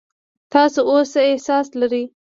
[0.53, 2.03] تاسو اوس څه احساس لرئ؟